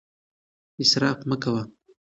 [0.81, 1.61] اسراف مه کوئ.